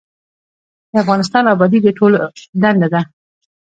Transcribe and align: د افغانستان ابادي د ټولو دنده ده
د 0.91 0.93
افغانستان 1.03 1.43
ابادي 1.53 1.79
د 1.83 1.87
ټولو 1.97 2.17
دنده 2.61 2.87
ده 2.93 3.01